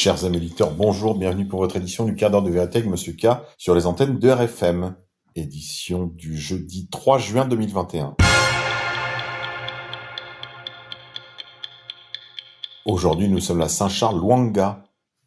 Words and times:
Chers 0.00 0.24
amis 0.24 0.36
éditeurs, 0.36 0.70
bonjour, 0.76 1.18
bienvenue 1.18 1.48
pour 1.48 1.58
votre 1.58 1.74
édition 1.74 2.04
du 2.04 2.14
quart 2.14 2.30
d'heure 2.30 2.44
de 2.44 2.52
vérité 2.52 2.78
avec 2.78 2.88
Monsieur 2.88 3.14
K 3.14 3.26
sur 3.56 3.74
les 3.74 3.84
antennes 3.84 4.20
de 4.20 4.30
RFM. 4.30 4.94
Édition 5.34 6.06
du 6.06 6.36
jeudi 6.38 6.88
3 6.88 7.18
juin 7.18 7.48
2021. 7.48 8.14
Aujourd'hui, 12.86 13.28
nous 13.28 13.40
sommes 13.40 13.60
à 13.60 13.68
Saint-Charles 13.68 14.20
Luanga, 14.20 14.84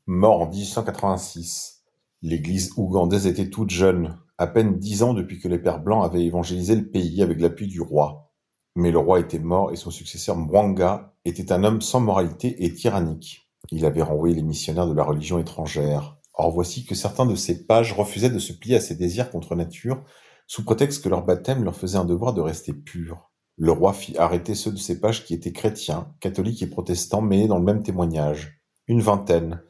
mort 0.07 0.43
en 0.43 0.49
1886. 0.49 1.83
L'église 2.21 2.71
ougandaise 2.77 3.27
était 3.27 3.49
toute 3.49 3.71
jeune, 3.71 4.19
à 4.37 4.47
peine 4.47 4.79
dix 4.79 5.03
ans 5.03 5.13
depuis 5.13 5.41
que 5.41 5.49
les 5.49 5.59
pères 5.59 5.83
blancs 5.83 6.05
avaient 6.05 6.23
évangélisé 6.23 6.77
le 6.77 6.89
pays 6.89 7.21
avec 7.21 7.41
l'appui 7.41 7.67
du 7.67 7.81
roi. 7.81 8.31
Mais 8.77 8.91
le 8.91 8.99
roi 8.99 9.19
était 9.19 9.37
mort 9.37 9.73
et 9.73 9.75
son 9.75 9.91
successeur 9.91 10.37
Mwanga 10.37 11.13
était 11.25 11.51
un 11.51 11.65
homme 11.65 11.81
sans 11.81 11.99
moralité 11.99 12.63
et 12.63 12.73
tyrannique. 12.73 13.50
Il 13.69 13.85
avait 13.85 14.01
renvoyé 14.01 14.35
les 14.35 14.41
missionnaires 14.41 14.87
de 14.87 14.93
la 14.93 15.03
religion 15.03 15.37
étrangère. 15.39 16.17
Or 16.33 16.51
voici 16.51 16.85
que 16.85 16.95
certains 16.95 17.25
de 17.25 17.35
ces 17.35 17.65
pages 17.65 17.93
refusaient 17.93 18.29
de 18.29 18.39
se 18.39 18.53
plier 18.53 18.77
à 18.77 18.81
ses 18.81 18.95
désirs 18.95 19.29
contre 19.29 19.55
nature, 19.55 20.03
sous 20.47 20.65
prétexte 20.65 21.03
que 21.03 21.09
leur 21.09 21.23
baptême 21.23 21.63
leur 21.63 21.75
faisait 21.75 21.97
un 21.97 22.05
devoir 22.05 22.33
de 22.33 22.41
rester 22.41 22.73
pur. 22.73 23.31
Le 23.57 23.71
roi 23.71 23.93
fit 23.93 24.17
arrêter 24.17 24.55
ceux 24.55 24.71
de 24.71 24.77
ces 24.77 24.99
pages 24.99 25.23
qui 25.23 25.33
étaient 25.33 25.51
chrétiens, 25.51 26.13
catholiques 26.19 26.63
et 26.63 26.67
protestants 26.67 27.21
mêlés 27.21 27.47
dans 27.47 27.59
le 27.59 27.63
même 27.63 27.83
témoignage. 27.83 28.59
Une 28.87 29.01
vingtaine, 29.01 29.61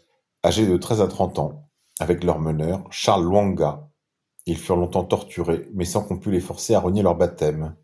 âgés 0.46 0.66
de 0.66 0.78
13 0.78 1.02
à 1.02 1.08
30 1.08 1.40
ans, 1.40 1.70
avec 2.00 2.24
leur 2.24 2.40
meneur, 2.40 2.88
Charles 2.90 3.28
Luanga. 3.28 3.90
Ils 4.46 4.58
furent 4.58 4.78
longtemps 4.78 5.04
torturés, 5.04 5.68
mais 5.74 5.86
sans 5.86 6.04
qu'on 6.04 6.18
pût 6.18 6.32
les 6.32 6.40
forcer 6.40 6.74
à 6.74 6.80
renier 6.80 7.04
leur 7.04 7.16
baptême. 7.16 7.76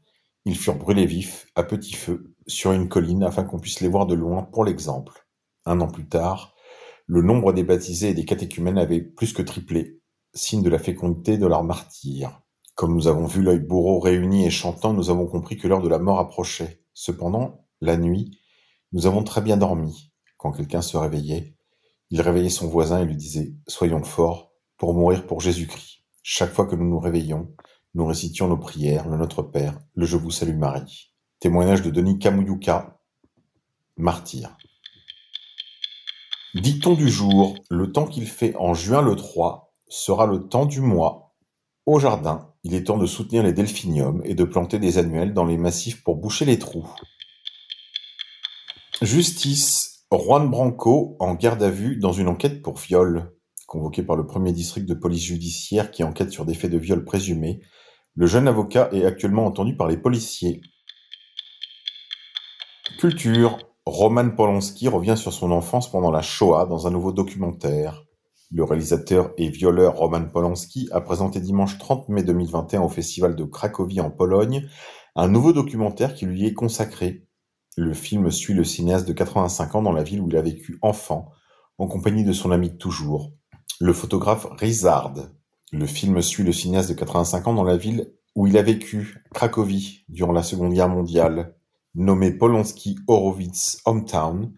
Ils 0.45 0.58
furent 0.58 0.78
brûlés 0.78 1.06
vifs, 1.06 1.48
à 1.56 1.64
petit 1.64 1.94
feu, 1.94 2.34
sur 2.48 2.72
une 2.72 2.88
colline 2.88 3.23
afin 3.23 3.44
qu'on 3.44 3.60
puisse 3.60 3.82
les 3.82 3.89
voir 3.89 4.06
de 4.06 4.16
loin 4.16 4.44
pour 4.44 4.64
l'exemple. 4.64 5.27
Un 5.68 5.82
an 5.82 5.88
plus 5.88 6.08
tard, 6.08 6.56
le 7.08 7.22
nombre 7.22 7.52
des 7.52 7.64
baptisés 7.64 8.12
et 8.12 8.14
des 8.14 8.23
catéchumènes 8.23 8.78
avait 8.78 9.02
plus 9.02 9.34
que 9.34 9.42
triplé, 9.42 10.00
signe 10.34 10.64
de 10.64 10.70
la 10.70 10.80
fécondité 10.80 11.38
de 11.38 11.46
leur 11.46 11.66
martyrs. 11.66 12.42
Comme 12.76 12.94
nous 12.94 13.10
avons 13.10 13.26
vu 13.26 13.42
l'œil 13.42 13.60
bourreau 13.60 14.00
réuni 14.00 14.45
et 14.45 14.50
chantant, 14.50 14.94
nous 14.94 15.10
avons 15.10 15.28
compris 15.28 15.58
que 15.58 15.68
l'heure 15.68 15.82
de 15.82 15.90
la 15.90 16.00
mort 16.00 16.20
approchait. 16.20 16.86
Cependant, 16.94 17.66
la 17.82 17.98
nuit, 17.98 18.40
nous 18.94 19.08
avons 19.08 19.26
très 19.26 19.42
bien 19.42 19.58
dormi. 19.58 20.14
Quand 20.38 20.54
quelqu'un 20.54 20.82
se 20.82 20.95
réveillait, 20.95 21.58
il 22.12 22.22
réveillait 22.22 22.50
son 22.50 22.68
voisin 22.68 23.02
et 23.02 23.06
lui 23.06 23.18
disait 23.18 23.54
Soyons 23.68 24.04
forts 24.04 24.54
pour 24.78 24.94
mourir 24.94 25.28
pour 25.28 25.42
Jésus-Christ. 25.42 26.04
Chaque 26.23 26.54
fois 26.54 26.66
que 26.66 26.78
nous 26.78 26.88
nous 26.88 27.00
réveillions, 27.00 27.54
nous 27.94 28.06
récitions 28.06 28.48
nos 28.48 28.58
prières, 28.58 29.10
le 29.10 29.18
Notre 29.18 29.44
Père, 29.44 29.78
le 29.95 30.06
Je 30.06 30.16
vous 30.16 30.32
salue 30.32 30.58
Marie. 30.58 31.12
Témoignage 31.42 31.82
de 31.82 31.90
Denis 31.90 32.20
Kamuyuka, 32.20 33.02
martyr. 33.98 34.56
Dit-on 36.56 36.94
du 36.94 37.09
jour, 37.09 37.56
le 37.70 37.92
temps 37.92 38.06
qu'il 38.06 38.26
fait 38.26 38.56
en 38.56 38.73
juin 38.73 39.02
le 39.02 39.16
3 39.16 39.73
sera 39.90 40.26
le 40.26 40.48
temps 40.48 40.66
du 40.66 40.80
mois. 40.80 41.36
Au 41.86 42.00
jardin, 42.00 42.54
il 42.64 42.73
est 42.73 42.86
temps 42.86 42.98
de 42.98 43.06
soutenir 43.06 43.44
les 43.44 43.54
delphiniums 43.54 44.22
et 44.23 44.34
de 44.34 44.44
planter 44.44 44.80
des 44.80 44.98
annuels 44.98 45.34
dans 45.34 45.45
les 45.45 45.58
massifs 45.58 46.04
pour 46.04 46.16
boucher 46.16 46.45
les 46.45 46.58
trous. 46.58 46.89
Justice, 49.02 50.06
Juan 50.12 50.50
Branco 50.50 51.17
en 51.20 51.36
garde 51.36 51.62
à 51.62 51.70
vue 51.70 51.98
dans 51.98 52.14
une 52.14 52.30
enquête 52.30 52.61
pour 52.61 52.78
viol. 52.78 53.34
Convoqué 53.67 54.02
par 54.02 54.16
le 54.16 54.26
premier 54.26 54.54
district 54.54 54.88
de 54.88 54.94
police 54.94 55.26
judiciaire 55.26 55.92
qui 55.92 56.04
enquête 56.04 56.32
sur 56.32 56.45
des 56.45 56.54
faits 56.54 56.72
de 56.72 56.78
viol 56.78 57.04
présumés, 57.04 57.59
le 58.16 58.26
jeune 58.26 58.48
avocat 58.48 58.89
est 58.94 59.06
actuellement 59.06 59.45
entendu 59.45 59.76
par 59.76 59.88
les 59.88 59.98
policiers. 59.98 60.61
Culture. 62.99 63.67
Roman 63.89 64.31
Polanski 64.31 64.89
revient 64.89 65.15
sur 65.15 65.31
son 65.31 65.49
enfance 65.49 65.89
pendant 65.89 66.11
la 66.11 66.21
Shoah 66.21 66.65
dans 66.65 66.87
un 66.87 66.92
nouveau 66.92 67.14
documentaire. 67.14 68.03
Le 68.52 68.65
réalisateur 68.65 69.31
et 69.37 69.48
violeur 69.48 69.95
Roman 69.95 70.25
Polanski 70.25 70.89
a 70.92 70.99
présenté 70.99 71.39
dimanche 71.39 71.77
30 71.77 72.09
mai 72.09 72.21
2021 72.21 72.81
au 72.81 72.89
festival 72.89 73.37
de 73.37 73.45
Cracovie 73.45 74.02
en 74.02 74.11
Pologne 74.11 74.67
un 75.15 75.30
nouveau 75.30 75.53
documentaire 75.53 76.15
qui 76.15 76.25
lui 76.25 76.45
est 76.45 76.53
consacré. 76.53 77.25
Le 77.77 77.93
film 77.93 78.30
suit 78.30 78.53
le 78.53 78.65
cinéaste 78.65 79.08
de 79.08 79.14
85 79.14 79.75
ans 79.75 79.81
dans 79.81 79.93
la 79.93 80.04
ville 80.04 80.19
où 80.19 80.27
il 80.27 80.36
a 80.36 80.42
vécu 80.42 80.80
enfant, 80.81 81.31
en 81.77 81.87
compagnie 81.87 82.25
de 82.25 82.33
son 82.33 82.52
ami 82.52 82.71
de 82.71 82.75
toujours, 82.75 83.31
le 83.80 83.93
photographe 83.93 84.48
Rizard. 84.59 85.14
Le 85.71 85.86
film 85.86 86.21
suit 86.21 86.43
le 86.43 86.52
cinéaste 86.52 86.89
de 86.89 86.93
85 86.93 87.48
ans 87.48 87.54
dans 87.54 87.64
la 87.64 87.77
ville 87.77 88.11
où 88.36 88.48
il 88.48 88.58
a 88.58 88.64
vécu, 88.64 89.23
Cracovie, 89.33 90.04
durant 90.09 90.33
la 90.33 90.43
Seconde 90.43 90.73
Guerre 90.73 90.89
mondiale. 90.89 91.57
Nommé 91.98 92.32
Polonsky 92.32 92.96
Horowitz 93.08 93.82
Hometown, 93.84 94.54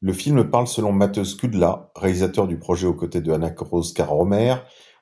le 0.00 0.12
film 0.12 0.48
parle 0.48 0.68
selon 0.68 0.92
Mateusz 0.92 1.34
Kudla, 1.36 1.90
réalisateur 1.96 2.46
du 2.46 2.58
projet 2.58 2.86
aux 2.86 2.94
côtés 2.94 3.20
de 3.20 3.32
Anna 3.32 3.52
Romer, 3.98 4.56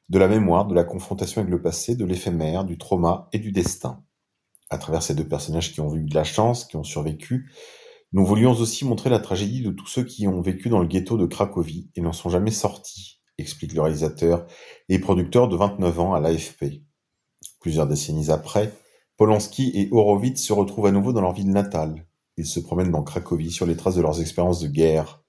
de 0.09 0.19
la 0.19 0.29
mémoire, 0.29 0.67
de 0.67 0.75
la 0.75 0.85
confrontation 0.85 1.43
avec 1.43 1.51
le 1.51 1.61
passé, 1.61 1.97
de 1.97 2.07
l'éphémère, 2.07 2.65
du 2.65 2.79
trauma 2.79 3.29
et 3.33 3.39
du 3.39 3.53
destin. 3.53 4.03
À 4.71 4.79
travers 4.79 5.03
ces 5.03 5.15
deux 5.15 5.29
personnages 5.29 5.73
qui 5.73 5.83
ont 5.83 5.95
eu 5.95 6.05
de 6.05 6.15
la 6.15 6.25
chance, 6.25 6.65
qui 6.65 6.77
ont 6.77 6.85
survécu, 6.85 7.53
nous 8.13 8.25
voulions 8.25 8.53
aussi 8.53 8.87
montrer 8.87 9.11
la 9.11 9.19
tragédie 9.19 9.63
de 9.63 9.71
tous 9.71 9.87
ceux 9.87 10.05
qui 10.05 10.27
ont 10.27 10.41
vécu 10.41 10.71
dans 10.71 10.79
le 10.79 10.87
ghetto 10.87 11.19
de 11.19 11.27
Cracovie 11.27 11.91
et 11.95 12.01
n'en 12.01 12.13
sont 12.13 12.31
jamais 12.31 12.53
sortis 12.53 13.21
explique 13.41 13.73
le 13.73 13.83
réalisateur 13.83 14.47
et 14.89 14.99
producteur 14.99 15.49
de 15.49 15.57
29 15.57 16.01
ans 16.01 16.15
à 16.15 16.21
l'AFP. 16.21 16.83
Plusieurs 17.61 17.87
décennies 17.87 18.31
après, 18.31 18.73
Polanski 19.21 19.71
et 19.75 19.91
Horowitz 19.93 20.43
se 20.43 20.55
retrouvent 20.55 20.87
à 20.87 20.93
nouveau 20.93 21.13
dans 21.13 21.21
leur 21.21 21.35
ville 21.35 21.51
natale. 21.51 22.07
Ils 22.39 22.47
se 22.47 22.59
promènent 22.59 22.91
dans 22.91 23.03
Cracovie 23.03 23.51
sur 23.51 23.67
les 23.67 23.77
traces 23.77 23.97
de 23.97 24.01
leurs 24.01 24.23
expériences 24.23 24.61
de 24.61 24.69
guerre. 24.69 25.23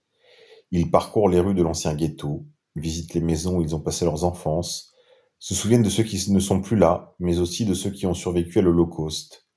Ils 0.71 0.89
parcourent 0.89 1.27
les 1.27 1.41
rues 1.41 1.53
de 1.53 1.61
l'ancien 1.61 1.93
ghetto, 1.93 2.45
visitent 2.77 3.13
les 3.15 3.19
maisons 3.19 3.57
où 3.57 3.61
ils 3.61 3.75
ont 3.75 3.81
passé 3.81 4.05
leurs 4.05 4.23
enfances, 4.23 4.93
se 5.39 5.53
souviennent 5.53 5.83
de 5.83 5.89
ceux 5.89 6.03
qui 6.03 6.31
ne 6.31 6.39
sont 6.39 6.61
plus 6.61 6.77
là, 6.77 7.15
mais 7.19 7.39
aussi 7.39 7.65
de 7.65 7.73
ceux 7.73 7.89
qui 7.89 8.05
ont 8.05 8.13
survécu 8.13 8.59
à 8.59 8.61
l'Holocauste. 8.61 9.49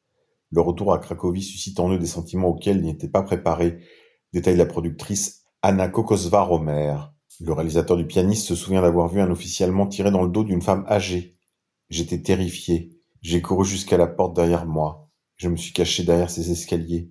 Le 0.50 0.62
retour 0.62 0.92
à 0.92 0.98
Cracovie 0.98 1.44
suscite 1.44 1.78
en 1.78 1.92
eux 1.92 1.98
des 2.00 2.06
sentiments 2.06 2.48
auxquels 2.48 2.78
ils 2.78 2.86
n'étaient 2.86 3.06
pas 3.06 3.22
préparés, 3.22 3.78
détaille 4.32 4.56
la 4.56 4.66
productrice 4.66 5.44
Anna 5.62 5.86
Kokosva-Romer. 5.86 6.96
Le 7.38 7.52
réalisateur 7.52 7.96
du 7.96 8.08
pianiste 8.08 8.48
se 8.48 8.56
souvient 8.56 8.82
d'avoir 8.82 9.06
vu 9.06 9.20
un 9.20 9.30
officier 9.30 9.64
allemand 9.64 9.86
tirer 9.86 10.10
dans 10.10 10.24
le 10.24 10.28
dos 10.28 10.42
d'une 10.42 10.60
femme 10.60 10.84
âgée. 10.88 11.38
J'étais 11.88 12.20
terrifié. 12.20 12.93
J'ai 13.24 13.40
couru 13.40 13.64
jusqu'à 13.64 13.96
la 13.96 14.06
porte 14.06 14.36
derrière 14.36 14.66
moi. 14.66 15.08
Je 15.36 15.48
me 15.48 15.56
suis 15.56 15.72
caché 15.72 16.02
derrière 16.04 16.28
ces 16.28 16.50
escaliers. 16.50 17.10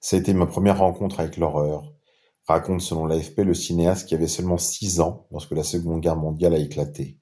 Ça 0.00 0.16
a 0.16 0.18
été 0.18 0.32
ma 0.32 0.46
première 0.46 0.78
rencontre 0.78 1.20
avec 1.20 1.36
l'horreur. 1.36 1.92
Raconte 2.46 2.80
selon 2.80 3.04
l'AFP 3.04 3.40
le 3.40 3.52
cinéaste 3.52 4.08
qui 4.08 4.14
avait 4.14 4.26
seulement 4.26 4.56
six 4.56 5.00
ans 5.00 5.26
lorsque 5.30 5.52
la 5.52 5.62
Seconde 5.62 6.00
Guerre 6.00 6.16
mondiale 6.16 6.54
a 6.54 6.58
éclaté. 6.58 7.18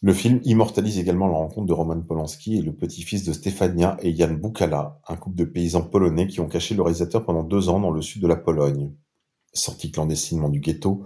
Le 0.00 0.14
film 0.14 0.40
immortalise 0.44 0.98
également 0.98 1.28
la 1.28 1.36
rencontre 1.36 1.66
de 1.66 1.74
Roman 1.74 2.00
Polanski 2.00 2.56
et 2.56 2.62
le 2.62 2.74
petit-fils 2.74 3.24
de 3.24 3.34
Stefania 3.34 3.98
et 4.00 4.16
Jan 4.16 4.32
Bukala, 4.32 4.98
un 5.06 5.16
couple 5.16 5.36
de 5.36 5.44
paysans 5.44 5.82
polonais 5.82 6.28
qui 6.28 6.40
ont 6.40 6.48
caché 6.48 6.74
le 6.74 6.80
réalisateur 6.80 7.26
pendant 7.26 7.44
deux 7.44 7.68
ans 7.68 7.78
dans 7.78 7.90
le 7.90 8.00
sud 8.00 8.22
de 8.22 8.26
la 8.26 8.36
Pologne. 8.36 8.94
Sorti 9.52 9.90
clandestinement 9.90 10.48
du 10.48 10.60
ghetto, 10.60 11.04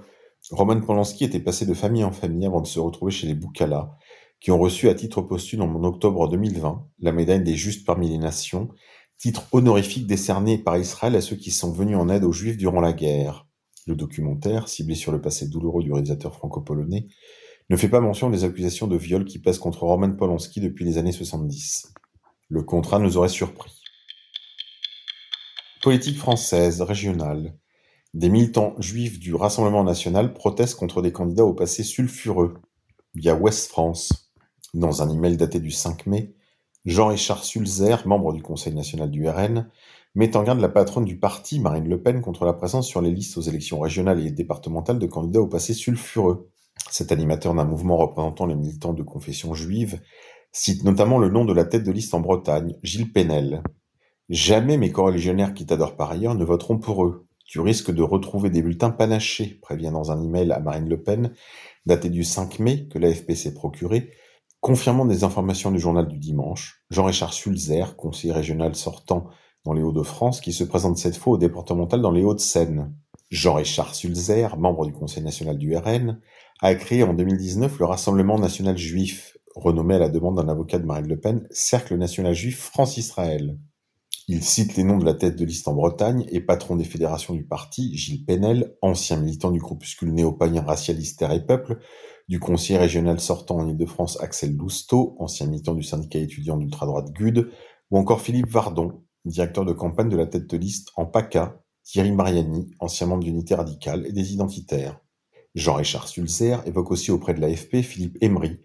Roman 0.52 0.80
Polanski 0.80 1.24
était 1.24 1.40
passé 1.40 1.66
de 1.66 1.74
famille 1.74 2.04
en 2.04 2.12
famille 2.12 2.46
avant 2.46 2.60
de 2.60 2.68
se 2.68 2.78
retrouver 2.78 3.10
chez 3.10 3.26
les 3.26 3.34
Bukala, 3.34 3.96
qui 4.40 4.50
ont 4.50 4.58
reçu 4.58 4.88
à 4.88 4.94
titre 4.94 5.22
posthume 5.22 5.62
en 5.62 5.84
octobre 5.84 6.28
2020 6.28 6.86
la 7.00 7.12
médaille 7.12 7.44
des 7.44 7.56
Justes 7.56 7.86
parmi 7.86 8.08
les 8.08 8.18
nations, 8.18 8.68
titre 9.18 9.46
honorifique 9.52 10.06
décerné 10.06 10.58
par 10.58 10.78
Israël 10.78 11.14
à 11.14 11.20
ceux 11.20 11.36
qui 11.36 11.50
sont 11.50 11.72
venus 11.72 11.96
en 11.96 12.08
aide 12.08 12.24
aux 12.24 12.32
Juifs 12.32 12.56
durant 12.56 12.80
la 12.80 12.94
guerre. 12.94 13.46
Le 13.86 13.94
documentaire, 13.94 14.68
ciblé 14.68 14.94
sur 14.94 15.12
le 15.12 15.20
passé 15.20 15.48
douloureux 15.48 15.82
du 15.82 15.92
réalisateur 15.92 16.34
franco-polonais, 16.34 17.08
ne 17.68 17.76
fait 17.76 17.88
pas 17.88 18.00
mention 18.00 18.30
des 18.30 18.44
accusations 18.44 18.86
de 18.86 18.96
viol 18.96 19.24
qui 19.24 19.38
pèsent 19.38 19.58
contre 19.58 19.84
Roman 19.84 20.12
Polanski 20.12 20.60
depuis 20.60 20.84
les 20.84 20.98
années 20.98 21.12
70. 21.12 21.92
Le 22.48 22.62
contrat 22.62 22.98
nous 22.98 23.16
aurait 23.16 23.28
surpris. 23.28 23.70
Politique 25.82 26.16
française, 26.16 26.82
régionale. 26.82 27.56
Des 28.12 28.28
militants 28.28 28.74
juifs 28.80 29.20
du 29.20 29.34
Rassemblement 29.34 29.84
national 29.84 30.34
protestent 30.34 30.74
contre 30.74 31.00
des 31.00 31.12
candidats 31.12 31.44
au 31.44 31.54
passé 31.54 31.84
sulfureux, 31.84 32.54
via 33.14 33.34
Ouest 33.34 33.68
France. 33.68 34.29
Dans 34.74 35.02
un 35.02 35.10
email 35.10 35.36
daté 35.36 35.58
du 35.58 35.72
5 35.72 36.06
mai, 36.06 36.32
Jean-Richard 36.84 37.44
Sulzer, 37.44 38.06
membre 38.06 38.32
du 38.32 38.40
Conseil 38.40 38.72
national 38.72 39.10
du 39.10 39.28
RN, 39.28 39.68
met 40.14 40.36
en 40.36 40.44
garde 40.44 40.60
la 40.60 40.68
patronne 40.68 41.04
du 41.04 41.18
parti, 41.18 41.58
Marine 41.58 41.88
Le 41.88 42.00
Pen, 42.00 42.20
contre 42.20 42.44
la 42.44 42.52
présence 42.52 42.86
sur 42.86 43.00
les 43.00 43.10
listes 43.10 43.36
aux 43.36 43.42
élections 43.42 43.80
régionales 43.80 44.24
et 44.24 44.30
départementales 44.30 45.00
de 45.00 45.06
candidats 45.06 45.40
au 45.40 45.48
passé 45.48 45.74
sulfureux. 45.74 46.48
Cet 46.88 47.10
animateur 47.10 47.52
d'un 47.54 47.64
mouvement 47.64 47.96
représentant 47.96 48.46
les 48.46 48.54
militants 48.54 48.92
de 48.92 49.02
confession 49.02 49.54
juive 49.54 50.00
cite 50.52 50.84
notamment 50.84 51.18
le 51.18 51.28
nom 51.28 51.44
de 51.44 51.52
la 51.52 51.64
tête 51.64 51.84
de 51.84 51.92
liste 51.92 52.14
en 52.14 52.20
Bretagne, 52.20 52.76
Gilles 52.82 53.12
Penel. 53.12 53.62
Jamais 54.28 54.76
mes 54.76 54.92
coreligionnaires 54.92 55.54
qui 55.54 55.66
t'adorent 55.66 55.96
par 55.96 56.12
ailleurs 56.12 56.36
ne 56.36 56.44
voteront 56.44 56.78
pour 56.78 57.04
eux. 57.04 57.26
Tu 57.44 57.58
risques 57.58 57.90
de 57.90 58.02
retrouver 58.02 58.50
des 58.50 58.62
bulletins 58.62 58.90
panachés, 58.90 59.58
prévient 59.60 59.90
dans 59.92 60.12
un 60.12 60.22
email 60.22 60.52
à 60.52 60.60
Marine 60.60 60.88
Le 60.88 61.02
Pen, 61.02 61.32
daté 61.86 62.08
du 62.08 62.22
5 62.22 62.60
mai, 62.60 62.86
que 62.86 62.98
l'AFP 62.98 63.32
s'est 63.32 63.54
procuré, 63.54 64.10
confirmant 64.60 65.06
des 65.06 65.24
informations 65.24 65.70
du 65.70 65.78
journal 65.78 66.06
du 66.06 66.18
dimanche. 66.18 66.82
Jean-Richard 66.90 67.32
Sulzer, 67.32 67.96
conseiller 67.96 68.32
régional 68.32 68.74
sortant 68.74 69.26
dans 69.64 69.72
les 69.72 69.82
Hauts-de-France, 69.82 70.40
qui 70.40 70.52
se 70.52 70.64
présente 70.64 70.98
cette 70.98 71.16
fois 71.16 71.34
au 71.34 71.38
départemental 71.38 72.00
dans 72.00 72.10
les 72.10 72.24
Hauts-de-Seine. 72.24 72.94
Jean-Richard 73.30 73.94
Sulzer, 73.94 74.56
membre 74.58 74.86
du 74.86 74.92
Conseil 74.92 75.22
national 75.22 75.56
du 75.56 75.76
RN, 75.76 76.20
a 76.60 76.74
créé 76.74 77.02
en 77.02 77.14
2019 77.14 77.78
le 77.78 77.84
Rassemblement 77.86 78.38
national 78.38 78.76
juif, 78.76 79.36
renommé 79.54 79.94
à 79.94 79.98
la 79.98 80.08
demande 80.08 80.36
d'un 80.36 80.48
avocat 80.48 80.78
de 80.78 80.86
Marine 80.86 81.08
Le 81.08 81.18
Pen, 81.18 81.46
Cercle 81.50 81.96
national 81.96 82.34
juif 82.34 82.58
France-Israël. 82.58 83.58
Il 84.32 84.44
cite 84.44 84.76
les 84.76 84.84
noms 84.84 84.98
de 84.98 85.04
la 85.04 85.14
tête 85.14 85.34
de 85.34 85.44
liste 85.44 85.66
en 85.66 85.74
Bretagne 85.74 86.24
et 86.30 86.40
patron 86.40 86.76
des 86.76 86.84
fédérations 86.84 87.34
du 87.34 87.42
parti, 87.42 87.96
Gilles 87.98 88.24
Penel, 88.24 88.76
ancien 88.80 89.16
militant 89.16 89.50
du 89.50 89.58
groupuscule 89.58 90.14
néo-païen 90.14 90.62
racialiste 90.62 91.18
Terre 91.18 91.32
et 91.32 91.44
Peuple, 91.44 91.80
du 92.28 92.38
conseiller 92.38 92.78
régional 92.78 93.18
sortant 93.18 93.56
en 93.56 93.66
Ile-de-France 93.66 94.20
Axel 94.20 94.54
Lousteau, 94.54 95.16
ancien 95.18 95.48
militant 95.48 95.74
du 95.74 95.82
syndicat 95.82 96.20
étudiant 96.20 96.56
d'ultra-droite 96.58 97.10
GUD, 97.10 97.50
ou 97.90 97.98
encore 97.98 98.20
Philippe 98.20 98.46
Vardon, 98.46 99.02
directeur 99.24 99.64
de 99.64 99.72
campagne 99.72 100.08
de 100.08 100.16
la 100.16 100.26
tête 100.26 100.48
de 100.48 100.56
liste 100.56 100.90
en 100.94 101.06
PACA, 101.06 101.60
Thierry 101.82 102.12
Mariani, 102.12 102.70
ancien 102.78 103.08
membre 103.08 103.24
d'Unité 103.24 103.56
radicale 103.56 104.06
et 104.06 104.12
des 104.12 104.32
Identitaires. 104.32 105.00
Jean-Richard 105.56 106.06
Sulzer 106.06 106.62
évoque 106.66 106.92
aussi 106.92 107.10
auprès 107.10 107.34
de 107.34 107.40
l'AFP 107.40 107.82
Philippe 107.82 108.16
Emery, 108.20 108.60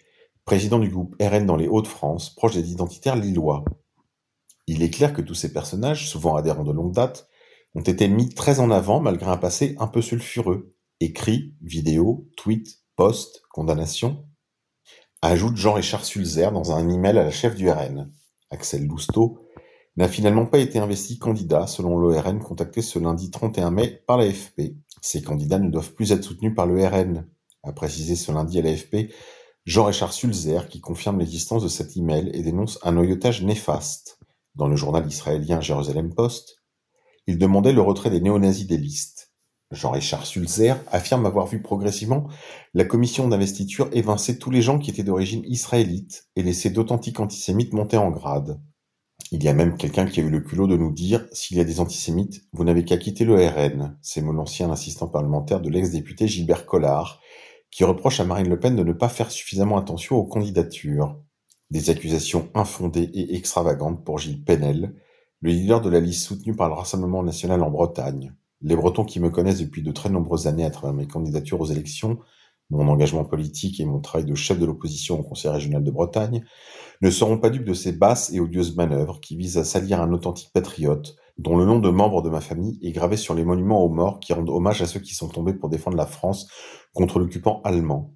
président 0.45 0.77
du 0.77 0.89
groupe 0.89 1.15
RN 1.19 1.47
dans 1.47 1.55
les 1.55 1.67
Hauts-de-France, 1.67 2.35
proche 2.35 2.53
des 2.53 2.71
identitaires 2.71 3.15
lillois. 3.15 3.65
Il 4.67 4.81
est 4.83 4.89
clair 4.89 5.13
que 5.13 5.21
tous 5.21 5.35
ces 5.35 5.53
personnages, 5.53 6.09
souvent 6.09 6.35
adhérents 6.35 6.63
de 6.63 6.71
longue 6.71 6.93
date, 6.93 7.27
ont 7.75 7.81
été 7.81 8.07
mis 8.07 8.29
très 8.29 8.59
en 8.59 8.71
avant 8.71 8.99
malgré 8.99 9.29
un 9.29 9.37
passé 9.37 9.75
un 9.79 9.87
peu 9.87 10.01
sulfureux. 10.01 10.75
Écrits, 10.99 11.55
vidéos, 11.61 12.27
tweets, 12.37 12.79
posts, 12.95 13.43
condamnations. 13.49 14.25
Ajoute 15.21 15.57
Jean-Richard 15.57 16.05
Sulzer 16.05 16.51
dans 16.51 16.71
un 16.71 16.89
email 16.89 17.17
à 17.17 17.23
la 17.23 17.31
chef 17.31 17.55
du 17.55 17.69
RN. 17.69 18.11
Axel 18.49 18.87
Lousteau 18.87 19.39
n'a 19.97 20.07
finalement 20.07 20.45
pas 20.45 20.59
été 20.59 20.79
investi 20.79 21.19
candidat 21.19 21.67
selon 21.67 21.97
l'ORN 21.97 22.39
contacté 22.39 22.81
ce 22.81 22.99
lundi 22.99 23.31
31 23.31 23.71
mai 23.71 24.03
par 24.07 24.17
l'AFP. 24.17 24.75
Ces 25.01 25.21
candidats 25.21 25.59
ne 25.59 25.69
doivent 25.69 25.93
plus 25.93 26.11
être 26.11 26.23
soutenus 26.23 26.55
par 26.55 26.65
le 26.65 26.85
RN, 26.85 27.27
a 27.63 27.71
précisé 27.71 28.15
ce 28.15 28.31
lundi 28.31 28.59
à 28.59 28.61
l'AFP 28.61 29.11
Jean-Richard 29.65 30.13
Sulzer 30.13 30.69
qui 30.69 30.79
confirme 30.79 31.19
l'existence 31.19 31.63
de 31.63 31.67
cet 31.67 31.97
email 31.97 32.29
et 32.33 32.43
dénonce 32.43 32.77
un 32.83 32.91
noyautage 32.91 33.41
néfaste. 33.41 34.14
Dans 34.55 34.67
le 34.67 34.75
journal 34.75 35.05
israélien 35.07 35.59
Jérusalem 35.59 36.13
Post, 36.13 36.63
il 37.27 37.37
demandait 37.37 37.73
le 37.73 37.81
retrait 37.81 38.09
des 38.09 38.21
néo-nazis 38.21 38.67
des 38.67 38.77
listes. 38.77 39.33
Jean-Richard 39.71 40.25
Sulzer 40.25 40.75
affirme 40.91 41.25
avoir 41.25 41.47
vu 41.47 41.61
progressivement 41.61 42.29
la 42.73 42.85
commission 42.85 43.27
d'investiture 43.27 43.89
évincer 43.91 44.37
tous 44.37 44.51
les 44.51 44.61
gens 44.61 44.79
qui 44.79 44.91
étaient 44.91 45.03
d'origine 45.03 45.43
israélite 45.45 46.29
et 46.35 46.43
laisser 46.43 46.69
d'authentiques 46.69 47.19
antisémites 47.19 47.73
monter 47.73 47.97
en 47.97 48.11
grade. 48.11 48.61
Il 49.31 49.43
y 49.43 49.47
a 49.47 49.53
même 49.53 49.75
quelqu'un 49.75 50.05
qui 50.05 50.21
a 50.21 50.23
eu 50.23 50.29
le 50.29 50.39
culot 50.39 50.67
de 50.67 50.77
nous 50.77 50.91
dire 50.91 51.25
s'il 51.33 51.57
y 51.57 51.61
a 51.61 51.65
des 51.65 51.79
antisémites, 51.79 52.43
vous 52.53 52.63
n'avez 52.63 52.85
qu'à 52.85 52.97
quitter 52.97 53.25
le 53.25 53.35
RN. 53.35 53.97
C'est 54.01 54.21
mon 54.21 54.37
ancien 54.37 54.71
assistant 54.71 55.07
parlementaire 55.07 55.61
de 55.61 55.69
l'ex-député 55.69 56.27
Gilbert 56.27 56.65
Collard, 56.65 57.19
qui 57.71 57.83
reproche 57.83 58.19
à 58.19 58.25
Marine 58.25 58.49
Le 58.49 58.59
Pen 58.59 58.75
de 58.75 58.83
ne 58.83 58.93
pas 58.93 59.09
faire 59.09 59.31
suffisamment 59.31 59.77
attention 59.77 60.15
aux 60.15 60.25
candidatures. 60.25 61.19
Des 61.71 61.89
accusations 61.89 62.49
infondées 62.53 63.09
et 63.13 63.35
extravagantes 63.35 64.03
pour 64.03 64.19
Gilles 64.19 64.43
Penel, 64.43 64.95
le 65.41 65.51
leader 65.51 65.81
de 65.81 65.89
la 65.89 65.99
liste 65.99 66.23
soutenue 66.23 66.55
par 66.55 66.67
le 66.69 66.75
Rassemblement 66.75 67.23
national 67.23 67.63
en 67.63 67.71
Bretagne. 67.71 68.33
Les 68.61 68.75
Bretons 68.75 69.03
qui 69.03 69.19
me 69.19 69.29
connaissent 69.29 69.59
depuis 69.59 69.81
de 69.81 69.91
très 69.91 70.09
nombreuses 70.09 70.47
années 70.47 70.65
à 70.65 70.69
travers 70.69 70.93
mes 70.93 71.07
candidatures 71.07 71.59
aux 71.59 71.65
élections, 71.65 72.19
mon 72.69 72.87
engagement 72.87 73.25
politique 73.25 73.79
et 73.79 73.85
mon 73.85 73.99
travail 73.99 74.25
de 74.25 74.35
chef 74.35 74.59
de 74.59 74.65
l'opposition 74.65 75.19
au 75.19 75.23
Conseil 75.23 75.51
régional 75.51 75.83
de 75.83 75.91
Bretagne, 75.91 76.43
ne 77.01 77.09
seront 77.09 77.37
pas 77.37 77.49
dupes 77.49 77.65
de 77.65 77.73
ces 77.73 77.91
basses 77.91 78.31
et 78.31 78.39
odieuses 78.39 78.75
manœuvres 78.75 79.19
qui 79.19 79.35
visent 79.35 79.57
à 79.57 79.63
salir 79.63 80.01
un 80.01 80.11
authentique 80.13 80.51
patriote, 80.53 81.15
dont 81.37 81.57
le 81.57 81.65
nom 81.65 81.79
de 81.79 81.89
membre 81.89 82.21
de 82.21 82.29
ma 82.29 82.41
famille 82.41 82.79
est 82.81 82.91
gravé 82.91 83.17
sur 83.17 83.33
les 83.33 83.43
monuments 83.43 83.83
aux 83.83 83.89
morts 83.89 84.19
qui 84.19 84.33
rendent 84.33 84.49
hommage 84.49 84.81
à 84.81 84.87
ceux 84.87 84.99
qui 84.99 85.13
sont 85.13 85.29
tombés 85.29 85.53
pour 85.53 85.69
défendre 85.69 85.97
la 85.97 86.05
France 86.05 86.47
contre 86.93 87.19
l'occupant 87.19 87.61
allemand, 87.63 88.13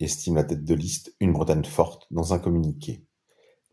estime 0.00 0.36
la 0.36 0.44
tête 0.44 0.64
de 0.64 0.74
liste 0.74 1.14
Une 1.20 1.32
Bretagne 1.32 1.64
forte 1.64 2.06
dans 2.10 2.32
un 2.34 2.38
communiqué. 2.38 3.04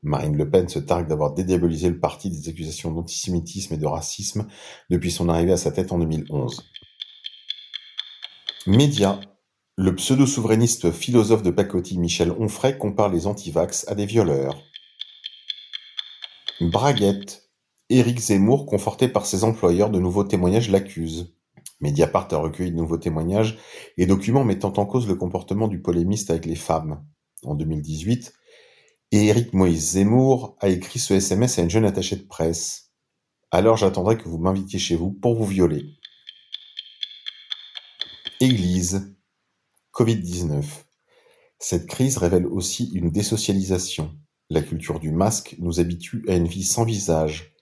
Marine 0.03 0.37
Le 0.37 0.49
Pen 0.49 0.69
se 0.69 0.79
targue 0.79 1.07
d'avoir 1.07 1.33
dédiabolisé 1.33 1.89
le 1.89 1.99
parti 1.99 2.29
des 2.29 2.49
accusations 2.49 2.91
d'antisémitisme 2.91 3.73
et 3.73 3.77
de 3.77 3.85
racisme 3.85 4.47
depuis 4.89 5.11
son 5.11 5.29
arrivée 5.29 5.53
à 5.53 5.57
sa 5.57 5.71
tête 5.71 5.91
en 5.91 5.99
2011. 5.99 6.63
Média. 8.67 9.19
Le 9.75 9.95
pseudo-souverainiste 9.95 10.91
philosophe 10.91 11.43
de 11.43 11.51
pacotille 11.51 11.99
Michel 11.99 12.31
Onfray 12.31 12.77
compare 12.77 13.09
les 13.09 13.27
antivax 13.27 13.87
à 13.87 13.95
des 13.95 14.05
violeurs. 14.05 14.61
Braguette. 16.61 17.43
Éric 17.89 18.19
Zemmour, 18.19 18.65
conforté 18.65 19.07
par 19.07 19.25
ses 19.25 19.45
employeurs, 19.45 19.89
de 19.89 19.99
nouveaux 19.99 20.25
témoignages 20.25 20.69
l'accusent. 20.69 21.36
Mediapart 21.79 22.27
a 22.31 22.37
recueilli 22.37 22.71
de 22.71 22.75
nouveaux 22.75 22.97
témoignages 22.97 23.57
et 23.97 24.05
documents 24.05 24.43
mettant 24.43 24.73
en 24.77 24.85
cause 24.85 25.07
le 25.07 25.15
comportement 25.15 25.67
du 25.67 25.81
polémiste 25.81 26.31
avec 26.31 26.45
les 26.45 26.55
femmes. 26.55 27.05
En 27.43 27.55
2018, 27.55 28.33
Éric 29.11 29.53
Moïse 29.53 29.91
Zemmour 29.91 30.57
a 30.59 30.69
écrit 30.69 30.99
ce 30.99 31.13
SMS 31.13 31.59
à 31.59 31.61
une 31.61 31.69
jeune 31.69 31.85
attachée 31.85 32.15
de 32.15 32.27
presse. 32.27 32.91
Alors 33.51 33.77
j'attendrai 33.77 34.17
que 34.17 34.27
vous 34.27 34.37
m'invitiez 34.37 34.79
chez 34.79 34.95
vous 34.95 35.11
pour 35.11 35.35
vous 35.35 35.45
violer. 35.45 35.85
Église. 38.39 39.15
Covid-19. 39.93 40.63
Cette 41.57 41.87
crise 41.87 42.17
révèle 42.17 42.45
aussi 42.45 42.91
une 42.93 43.09
désocialisation. 43.09 44.15
La 44.49 44.61
culture 44.61 44.99
du 44.99 45.11
masque 45.11 45.55
nous 45.59 45.79
habitue 45.79 46.23
à 46.27 46.35
une 46.35 46.47
vie 46.47 46.63
sans 46.63 46.83
visage, 46.83 47.55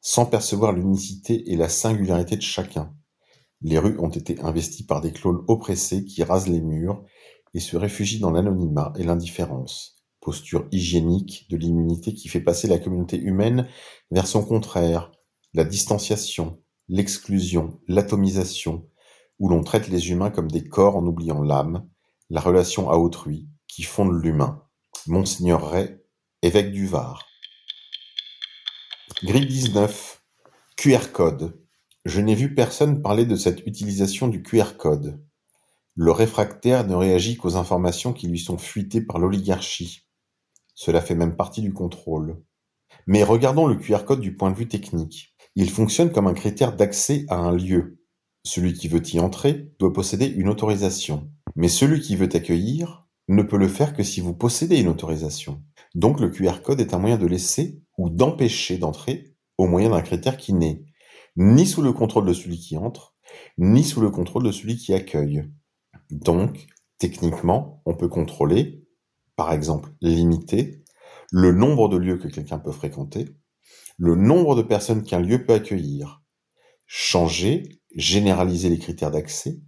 sans 0.00 0.26
percevoir 0.26 0.72
l'unicité 0.72 1.50
et 1.50 1.56
la 1.56 1.68
singularité 1.68 2.36
de 2.36 2.42
chacun. 2.42 2.94
Les 3.62 3.78
rues 3.78 3.98
ont 3.98 4.08
été 4.08 4.40
investies 4.40 4.86
par 4.86 5.00
des 5.00 5.12
clones 5.12 5.44
oppressés 5.48 6.04
qui 6.04 6.22
rasent 6.22 6.48
les 6.48 6.60
murs 6.60 7.04
et 7.54 7.60
se 7.60 7.76
réfugient 7.76 8.20
dans 8.20 8.30
l'anonymat 8.30 8.92
et 8.96 9.04
l'indifférence. 9.04 9.96
Posture 10.20 10.68
hygiénique 10.70 11.46
de 11.50 11.56
l'immunité 11.56 12.14
qui 12.14 12.28
fait 12.28 12.40
passer 12.40 12.68
la 12.68 12.78
communauté 12.78 13.18
humaine 13.18 13.68
vers 14.10 14.26
son 14.26 14.44
contraire, 14.44 15.10
la 15.54 15.64
distanciation, 15.64 16.62
l'exclusion, 16.88 17.80
l'atomisation, 17.88 18.88
où 19.38 19.48
l'on 19.48 19.62
traite 19.62 19.88
les 19.88 20.10
humains 20.10 20.30
comme 20.30 20.50
des 20.50 20.64
corps 20.64 20.96
en 20.96 21.06
oubliant 21.06 21.42
l'âme, 21.42 21.88
la 22.30 22.40
relation 22.40 22.90
à 22.90 22.96
autrui, 22.96 23.48
qui 23.66 23.82
fonde 23.82 24.22
l'humain. 24.22 24.62
Monseigneur 25.06 25.70
Ray, 25.70 25.98
évêque 26.42 26.72
du 26.72 26.86
Var. 26.86 27.26
Grippe 29.22 29.48
19. 29.48 30.22
QR 30.76 31.10
code. 31.12 31.67
Je 32.04 32.20
n'ai 32.20 32.34
vu 32.34 32.54
personne 32.54 33.02
parler 33.02 33.26
de 33.26 33.36
cette 33.36 33.66
utilisation 33.66 34.28
du 34.28 34.42
QR 34.42 34.76
code. 34.78 35.20
Le 35.94 36.12
réfractaire 36.12 36.86
ne 36.86 36.94
réagit 36.94 37.36
qu'aux 37.36 37.56
informations 37.56 38.12
qui 38.12 38.28
lui 38.28 38.38
sont 38.38 38.58
fuitées 38.58 39.00
par 39.00 39.18
l'oligarchie. 39.18 40.06
Cela 40.74 41.00
fait 41.00 41.16
même 41.16 41.36
partie 41.36 41.60
du 41.60 41.72
contrôle. 41.72 42.40
Mais 43.06 43.24
regardons 43.24 43.66
le 43.66 43.74
QR 43.74 44.04
code 44.06 44.20
du 44.20 44.36
point 44.36 44.50
de 44.50 44.56
vue 44.56 44.68
technique. 44.68 45.34
Il 45.56 45.70
fonctionne 45.70 46.12
comme 46.12 46.28
un 46.28 46.34
critère 46.34 46.76
d'accès 46.76 47.26
à 47.28 47.36
un 47.36 47.52
lieu. 47.52 47.98
Celui 48.44 48.74
qui 48.74 48.86
veut 48.86 49.02
y 49.12 49.18
entrer 49.18 49.72
doit 49.80 49.92
posséder 49.92 50.26
une 50.26 50.48
autorisation. 50.48 51.30
Mais 51.56 51.68
celui 51.68 52.00
qui 52.00 52.14
veut 52.14 52.28
accueillir 52.32 53.08
ne 53.26 53.42
peut 53.42 53.58
le 53.58 53.68
faire 53.68 53.92
que 53.92 54.04
si 54.04 54.20
vous 54.20 54.34
possédez 54.34 54.78
une 54.78 54.88
autorisation. 54.88 55.62
Donc 55.94 56.20
le 56.20 56.30
QR 56.30 56.62
code 56.62 56.80
est 56.80 56.94
un 56.94 56.98
moyen 56.98 57.18
de 57.18 57.26
laisser 57.26 57.82
ou 57.98 58.08
d'empêcher 58.08 58.78
d'entrer 58.78 59.34
au 59.58 59.66
moyen 59.66 59.90
d'un 59.90 60.02
critère 60.02 60.36
qui 60.36 60.52
n'est 60.52 60.84
ni 61.38 61.66
sous 61.66 61.82
le 61.82 61.92
contrôle 61.92 62.26
de 62.26 62.32
celui 62.32 62.58
qui 62.58 62.76
entre, 62.76 63.14
ni 63.58 63.84
sous 63.84 64.00
le 64.00 64.10
contrôle 64.10 64.42
de 64.42 64.50
celui 64.50 64.76
qui 64.76 64.92
accueille. 64.92 65.48
Donc, 66.10 66.66
techniquement, 66.98 67.80
on 67.86 67.94
peut 67.94 68.08
contrôler, 68.08 68.84
par 69.36 69.52
exemple 69.52 69.90
limiter, 70.00 70.82
le 71.30 71.52
nombre 71.52 71.88
de 71.88 71.96
lieux 71.96 72.18
que 72.18 72.26
quelqu'un 72.26 72.58
peut 72.58 72.72
fréquenter, 72.72 73.36
le 73.98 74.16
nombre 74.16 74.56
de 74.56 74.62
personnes 74.62 75.04
qu'un 75.04 75.20
lieu 75.20 75.44
peut 75.44 75.54
accueillir, 75.54 76.22
changer, 76.86 77.80
généraliser 77.94 78.68
les 78.68 78.78
critères 78.78 79.12
d'accès, 79.12 79.60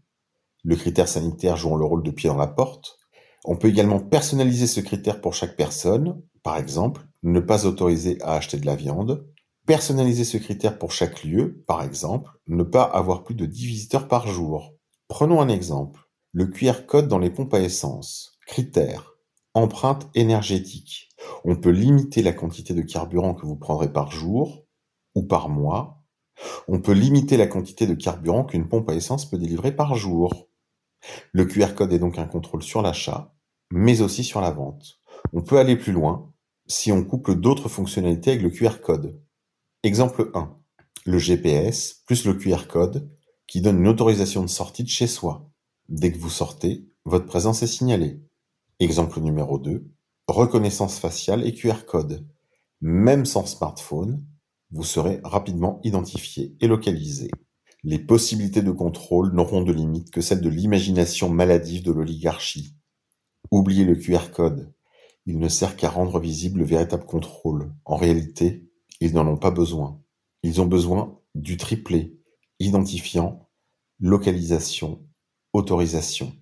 le 0.65 0.75
critère 0.75 1.09
sanitaire 1.09 1.57
jouant 1.57 1.77
le 1.77 1.85
rôle 1.85 2.03
de 2.03 2.11
pied 2.11 2.29
dans 2.29 2.37
la 2.37 2.49
porte. 2.49 2.99
On 3.45 3.57
peut 3.57 3.69
également 3.69 4.01
personnaliser 4.01 4.67
ce 4.67 4.81
critère 4.81 5.21
pour 5.21 5.35
chaque 5.35 5.57
personne, 5.57 6.21
par 6.43 6.57
exemple, 6.57 7.07
ne 7.23 7.39
pas 7.39 7.65
autoriser 7.67 8.21
à 8.23 8.35
acheter 8.35 8.57
de 8.57 8.67
la 8.67 8.75
viande, 8.75 9.25
Personnaliser 9.71 10.25
ce 10.25 10.37
critère 10.37 10.81
pour 10.81 10.91
chaque 10.91 11.23
lieu, 11.23 11.63
par 11.69 11.85
exemple, 11.85 12.33
ne 12.49 12.65
pas 12.65 12.83
avoir 12.83 13.23
plus 13.23 13.37
de 13.37 13.47
10 13.47 13.67
visiteurs 13.67 14.09
par 14.09 14.27
jour. 14.27 14.75
Prenons 15.07 15.41
un 15.41 15.49
exemple. 15.49 16.11
Le 16.33 16.47
QR 16.47 16.87
code 16.89 17.07
dans 17.07 17.21
les 17.21 17.31
pompes 17.31 17.55
à 17.55 17.61
essence. 17.61 18.37
Critère. 18.49 19.15
Empreinte 19.55 20.11
énergétique. 20.17 21.09
On 21.45 21.55
peut 21.55 21.71
limiter 21.71 22.21
la 22.21 22.33
quantité 22.33 22.75
de 22.75 22.83
carburant 22.83 23.33
que 23.33 23.47
vous 23.47 23.55
prendrez 23.55 23.93
par 23.93 24.11
jour 24.11 24.67
ou 25.15 25.23
par 25.23 25.49
mois. 25.49 26.03
On 26.67 26.81
peut 26.81 26.91
limiter 26.91 27.37
la 27.37 27.47
quantité 27.47 27.87
de 27.87 27.95
carburant 27.95 28.45
qu'une 28.45 28.67
pompe 28.67 28.91
à 28.91 28.97
essence 28.97 29.31
peut 29.31 29.39
délivrer 29.39 29.71
par 29.71 29.95
jour. 29.95 30.49
Le 31.31 31.45
QR 31.45 31.77
code 31.77 31.93
est 31.93 32.01
donc 32.01 32.19
un 32.19 32.27
contrôle 32.27 32.65
sur 32.65 32.83
l'achat, 32.83 33.37
mais 33.71 34.03
aussi 34.03 34.25
sur 34.25 34.41
la 34.41 34.51
vente. 34.51 35.01
On 35.33 35.43
peut 35.43 35.61
aller 35.61 35.77
plus 35.77 35.93
loin 35.93 36.33
si 36.67 36.91
on 36.91 37.05
couple 37.05 37.37
d'autres 37.37 37.69
fonctionnalités 37.69 38.33
avec 38.33 38.43
le 38.43 38.51
QR 38.51 38.81
code. 38.83 39.21
Exemple 39.83 40.31
1. 40.35 40.59
Le 41.07 41.17
GPS 41.17 42.03
plus 42.05 42.27
le 42.27 42.35
QR 42.35 42.67
code 42.69 43.11
qui 43.47 43.63
donne 43.63 43.79
une 43.79 43.89
autorisation 43.89 44.43
de 44.43 44.47
sortie 44.47 44.85
de 44.85 44.91
chez 44.91 45.07
soi. 45.07 45.51
Dès 45.89 46.13
que 46.13 46.19
vous 46.19 46.29
sortez, 46.29 46.87
votre 47.07 47.25
présence 47.25 47.63
est 47.63 47.67
signalée. 47.67 48.21
Exemple 48.79 49.21
numéro 49.21 49.59
2, 49.59 49.91
reconnaissance 50.29 50.99
faciale 50.99 51.47
et 51.47 51.55
QR 51.55 51.87
code. 51.87 52.29
Même 52.83 53.25
sans 53.25 53.47
smartphone, 53.47 54.23
vous 54.71 54.85
serez 54.85 55.19
rapidement 55.25 55.81
identifié 55.83 56.55
et 56.61 56.67
localisé. 56.67 57.31
Les 57.83 57.99
possibilités 57.99 58.61
de 58.61 58.73
contrôle 58.73 59.33
n'auront 59.33 59.63
de 59.63 59.73
limite 59.73 60.11
que 60.11 60.21
celles 60.21 60.43
de 60.43 60.51
l'imagination 60.51 61.31
maladive 61.31 61.85
de 61.85 61.93
l'oligarchie. 61.93 62.77
Oubliez 63.51 63.85
le 63.85 63.97
QR 63.97 64.31
code. 64.31 64.75
Il 65.25 65.39
ne 65.39 65.49
sert 65.49 65.75
qu'à 65.77 65.89
rendre 65.89 66.21
visible 66.21 66.59
le 66.59 66.67
véritable 66.67 67.07
contrôle. 67.07 67.73
En 67.87 67.97
réalité, 67.97 68.70
ils 69.01 69.15
n'en 69.15 69.27
ont 69.27 69.37
pas 69.37 69.51
besoin. 69.51 70.01
Ils 70.43 70.61
ont 70.61 70.67
besoin 70.67 71.19
du 71.35 71.57
triplé, 71.57 72.19
identifiant, 72.59 73.49
localisation, 73.99 75.07
autorisation. 75.53 76.33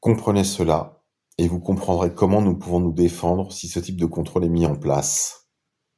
Comprenez 0.00 0.44
cela 0.44 1.02
et 1.38 1.48
vous 1.48 1.60
comprendrez 1.60 2.14
comment 2.14 2.42
nous 2.42 2.56
pouvons 2.56 2.80
nous 2.80 2.92
défendre 2.92 3.52
si 3.52 3.68
ce 3.68 3.80
type 3.80 4.00
de 4.00 4.06
contrôle 4.06 4.44
est 4.44 4.48
mis 4.48 4.66
en 4.66 4.76
place. 4.76 5.48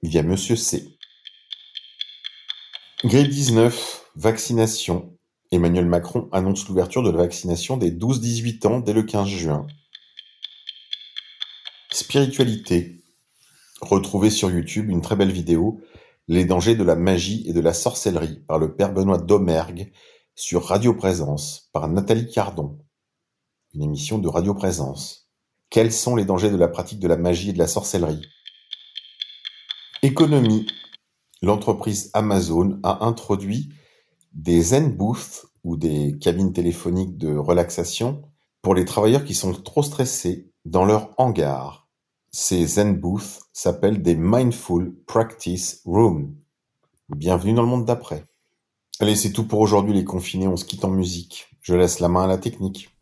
Il 0.02 0.14
y 0.14 0.22
Monsieur 0.22 0.56
C. 0.56 0.96
Grippe 3.04 3.28
19, 3.28 4.10
vaccination. 4.16 5.12
Emmanuel 5.52 5.86
Macron 5.86 6.28
annonce 6.32 6.66
l'ouverture 6.68 7.02
de 7.02 7.10
la 7.10 7.18
vaccination 7.18 7.76
des 7.76 7.90
12-18 7.90 8.66
ans 8.66 8.80
dès 8.80 8.92
le 8.92 9.02
15 9.02 9.28
juin. 9.28 9.66
Spiritualité. 11.92 13.00
Retrouvez 13.80 14.30
sur 14.30 14.50
YouTube 14.50 14.90
une 14.90 15.02
très 15.02 15.16
belle 15.16 15.30
vidéo 15.30 15.80
Les 16.28 16.44
dangers 16.44 16.74
de 16.74 16.82
la 16.82 16.96
magie 16.96 17.44
et 17.46 17.52
de 17.52 17.60
la 17.60 17.72
sorcellerie 17.72 18.40
par 18.48 18.58
le 18.58 18.74
père 18.74 18.92
Benoît 18.92 19.18
Domergue 19.18 19.92
sur 20.34 20.64
Radio 20.64 20.92
Présence 20.92 21.70
par 21.72 21.86
Nathalie 21.86 22.28
Cardon. 22.28 22.80
Une 23.74 23.84
émission 23.84 24.18
de 24.18 24.26
Radio 24.26 24.52
Présence. 24.52 25.30
Quels 25.70 25.92
sont 25.92 26.16
les 26.16 26.24
dangers 26.24 26.50
de 26.50 26.56
la 26.56 26.66
pratique 26.66 26.98
de 26.98 27.06
la 27.06 27.16
magie 27.16 27.50
et 27.50 27.52
de 27.52 27.58
la 27.58 27.68
sorcellerie? 27.68 28.26
Économie. 30.02 30.66
L'entreprise 31.42 32.10
Amazon 32.12 32.80
a 32.82 33.04
introduit 33.04 33.72
des 34.32 34.60
Zen 34.62 34.96
Booths 34.96 35.46
ou 35.62 35.76
des 35.76 36.18
cabines 36.18 36.52
téléphoniques 36.52 37.16
de 37.18 37.36
relaxation 37.36 38.22
pour 38.62 38.74
les 38.74 38.84
travailleurs 38.84 39.24
qui 39.24 39.34
sont 39.34 39.52
trop 39.52 39.84
stressés 39.84 40.50
dans 40.64 40.84
leur 40.84 41.14
hangar. 41.18 41.85
Ces 42.38 42.66
Zen 42.66 42.98
Booths 42.98 43.40
s'appellent 43.54 44.02
des 44.02 44.14
Mindful 44.14 44.94
Practice 45.06 45.80
Rooms. 45.86 46.34
Bienvenue 47.08 47.54
dans 47.54 47.62
le 47.62 47.68
monde 47.68 47.86
d'après. 47.86 48.24
Allez, 49.00 49.16
c'est 49.16 49.32
tout 49.32 49.44
pour 49.44 49.60
aujourd'hui 49.60 49.94
les 49.94 50.04
confinés, 50.04 50.46
on 50.46 50.58
se 50.58 50.66
quitte 50.66 50.84
en 50.84 50.90
musique. 50.90 51.48
Je 51.62 51.74
laisse 51.74 51.98
la 51.98 52.08
main 52.08 52.24
à 52.24 52.26
la 52.26 52.36
technique. 52.36 52.94